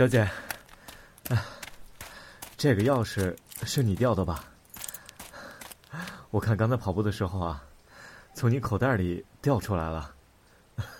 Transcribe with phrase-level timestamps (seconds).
[0.00, 0.26] 小姐，
[1.28, 1.44] 哎，
[2.56, 3.36] 这个钥匙
[3.66, 4.42] 是你掉的吧？
[6.30, 7.62] 我看刚才跑步的时候啊，
[8.32, 10.14] 从你口袋里掉出来了。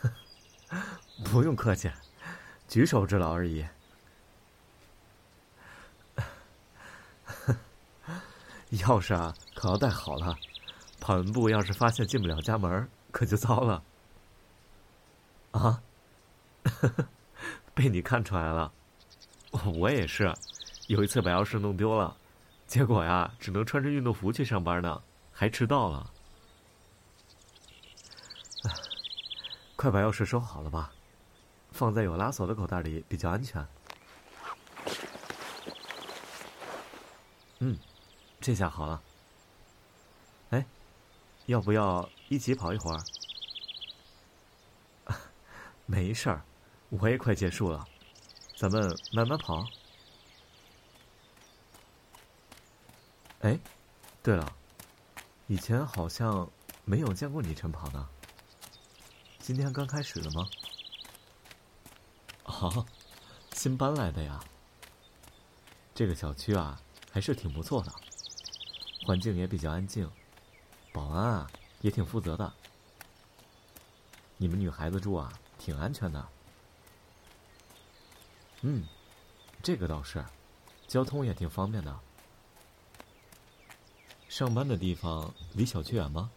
[1.33, 1.91] 不用客气，
[2.69, 3.67] 举手之劳而已。
[8.73, 10.37] 钥匙啊，可要带好了，
[11.01, 13.83] 跑完步要是发现进不了家门，可就糟了。
[15.53, 15.83] 啊，
[17.73, 18.71] 被你看出来了，
[19.79, 20.35] 我也是，
[20.87, 22.17] 有一次把钥匙弄丢了，
[22.67, 26.11] 结果呀，只能穿着运动服去上班呢，还迟到了。
[29.77, 30.93] 快把钥匙收好了吧，
[31.73, 33.67] 放在有拉锁的口袋里比较安全。
[37.61, 37.79] 嗯。
[38.43, 39.03] 这下好了，
[40.49, 40.65] 哎，
[41.45, 43.05] 要不要一起跑一会儿？
[45.85, 46.41] 没事儿，
[46.89, 47.87] 我也快结束了，
[48.61, 49.67] 咱们慢慢跑。
[53.41, 53.59] 哎，
[54.23, 54.55] 对了，
[55.47, 56.47] 以前好像
[56.85, 58.07] 没有见过你晨跑呢，
[59.39, 60.47] 今天刚开始的吗？
[62.45, 62.85] 哦，
[63.55, 64.39] 新搬来的呀。
[65.95, 66.79] 这个小区啊，
[67.11, 67.91] 还是挺不错的。
[69.07, 70.11] 环境也比较安静，
[70.93, 72.53] 保安啊也挺负责的。
[74.37, 76.29] 你们女孩子住啊，挺安全的。
[78.63, 78.85] 嗯，
[79.63, 80.25] 这个倒是，
[80.87, 81.99] 交通也挺方便的。
[84.29, 86.31] 上班的地方离小区远吗？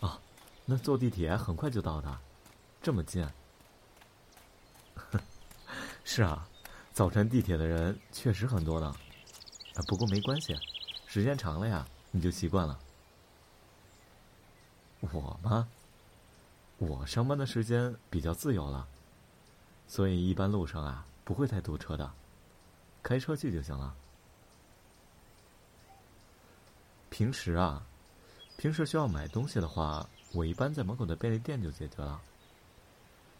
[0.00, 0.20] 啊，
[0.66, 2.20] 那坐地铁很快就到的，
[2.82, 3.26] 这么近。
[6.04, 6.46] 是啊，
[6.92, 8.94] 早晨地铁的人确实很多呢。
[9.88, 10.54] 不过没关系，
[11.06, 12.78] 时间长了呀，你就习惯了。
[15.00, 15.66] 我吗？
[16.76, 18.86] 我上班的时间比较自由了，
[19.90, 22.08] 所以一般路上啊不会太堵车的，
[23.02, 23.92] 开车去就行了。
[27.10, 27.84] 平时啊，
[28.56, 32.20] 平时需要买东西的话，我一般在门口的便利店就解决了。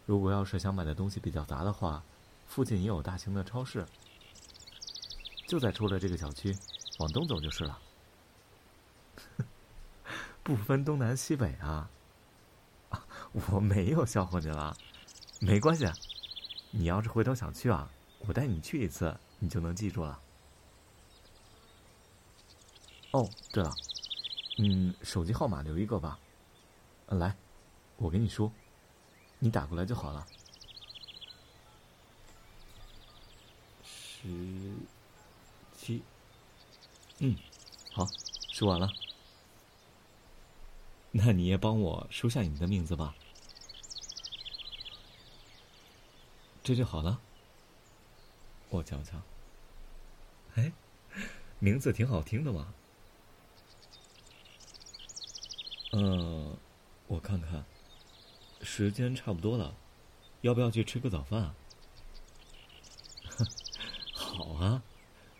[0.05, 2.03] 如果要是想买的东西比较杂的话，
[2.49, 3.85] 附近也有大型的超市。
[5.47, 6.53] 就在出了这个小区，
[6.99, 7.79] 往东走就是了。
[10.43, 11.89] 不分东南西北啊！
[13.31, 14.75] 我没有笑话你了，
[15.39, 15.85] 没关系。
[16.71, 20.19] 你要是回头想去啊，我带你去一次，你就能记住了。
[23.11, 23.71] 哦，对了，
[24.57, 26.17] 嗯，手机号码留一个吧。
[27.07, 27.35] 来，
[27.97, 28.51] 我给你说，
[29.39, 30.25] 你打过来就好了。
[33.83, 34.73] 十。
[35.75, 36.03] 七，
[37.17, 37.35] 嗯，
[37.91, 38.05] 好，
[38.53, 38.87] 输完了。
[41.09, 43.15] 那你也帮我输下你的名字吧。
[46.63, 47.19] 这就好了。
[48.69, 49.21] 我瞧瞧，
[50.55, 50.71] 哎，
[51.59, 52.73] 名字挺好听的嘛。
[55.93, 56.55] 嗯，
[57.07, 57.65] 我看看，
[58.61, 59.75] 时间差不多了，
[60.41, 61.53] 要不要去吃个早饭？
[64.13, 64.81] 好啊。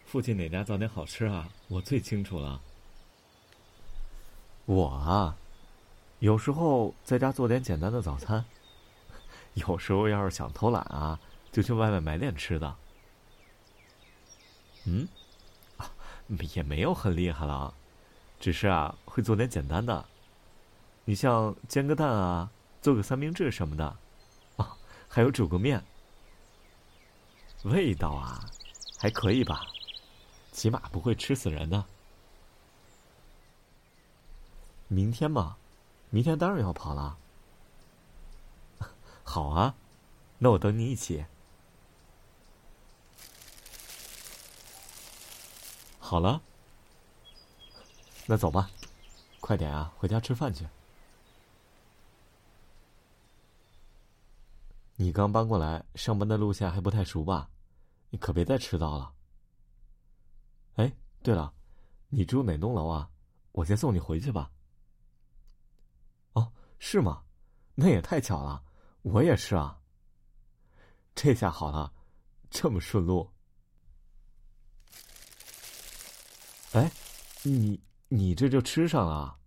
[0.05, 1.49] 附近哪家早点好吃啊？
[1.69, 2.61] 我最清楚了。
[4.65, 5.37] 我啊，
[6.19, 8.43] 有时候在家做点简单的早餐，
[9.55, 11.19] 有时候要是想偷懒啊，
[11.51, 12.75] 就去外面买点吃的。
[14.85, 15.07] 嗯，
[15.77, 15.91] 啊，
[16.55, 17.73] 也没有很厉害了，
[18.39, 20.05] 只是啊，会做点简单的。
[21.03, 22.49] 你像煎个蛋啊，
[22.81, 23.97] 做个三明治什么的，
[24.55, 24.67] 哦，
[25.07, 25.83] 还有煮个面，
[27.63, 28.49] 味道啊，
[28.97, 29.65] 还可以吧。
[30.51, 31.83] 起码不会吃死人的。
[34.87, 35.57] 明天嘛，
[36.09, 37.17] 明天当然要跑了。
[39.33, 39.73] 好啊，
[40.39, 41.25] 那我等你一起。
[45.99, 46.41] 好了，
[48.25, 48.69] 那走吧，
[49.39, 50.67] 快点啊，回家吃饭去。
[54.97, 57.49] 你刚搬过来，上班的路线还不太熟吧？
[58.09, 59.13] 你可别再迟到了。
[60.75, 60.91] 哎，
[61.23, 61.53] 对了，
[62.09, 63.09] 你住哪栋楼啊？
[63.53, 64.51] 我先送你回去吧。
[66.33, 67.23] 哦，是吗？
[67.75, 68.61] 那也太巧了，
[69.03, 69.79] 我也是啊。
[71.13, 71.93] 这下好了，
[72.49, 73.29] 这么顺路。
[76.73, 76.89] 哎，
[77.43, 79.37] 你你这就吃上了？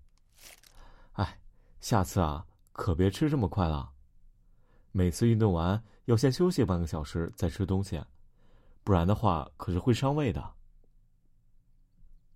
[1.12, 1.40] 哎，
[1.80, 3.92] 下次啊，可别吃这么快了。
[4.92, 8.04] 每次运动完要先休息半个小时再吃东西，
[8.84, 10.54] 不然的话可是会伤胃的。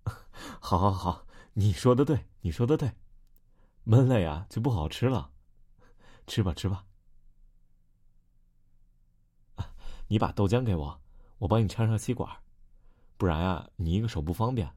[0.59, 2.91] 好，好，好，你说的对，你说的对，
[3.83, 5.31] 闷了呀就不好吃了，
[6.25, 6.83] 吃吧，吃吧。
[10.09, 10.99] 你把豆浆给我，
[11.37, 12.27] 我帮你插上吸管，
[13.15, 14.67] 不然呀，你一个手不方便。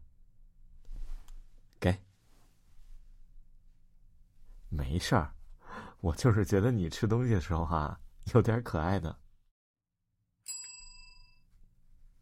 [1.80, 1.98] 给，
[4.68, 5.34] 没事儿，
[6.02, 7.98] 我就是觉得你吃东西的时候哈，
[8.34, 9.18] 有点可爱的。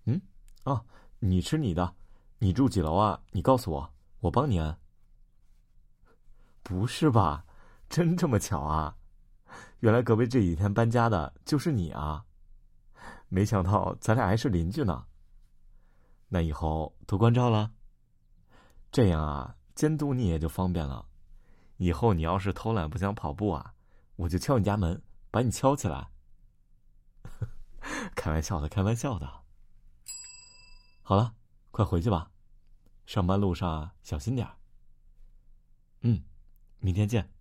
[0.04, 0.22] 嗯，
[0.62, 0.86] 哦，
[1.18, 1.96] 你吃你的，
[2.38, 3.20] 你住几楼啊？
[3.32, 4.78] 你告诉我，我帮你按。
[6.62, 7.44] 不是吧？
[7.88, 8.96] 真这么巧啊？
[9.80, 12.24] 原来隔壁这几天搬家的就是你啊！
[13.30, 15.06] 没想到咱俩还是邻居呢。
[16.28, 17.72] 那以后多关照了。
[18.92, 21.06] 这样啊，监督你也就方便了。
[21.78, 23.72] 以后你要是偷懒不想跑步啊，
[24.16, 25.00] 我就敲你家门，
[25.30, 26.10] 把你敲起来。
[28.14, 29.26] 开玩笑的，开玩笑的。
[31.02, 31.34] 好了，
[31.70, 32.30] 快回去吧，
[33.06, 34.56] 上班路上小心点儿。
[36.00, 36.22] 嗯，
[36.78, 37.32] 明天见。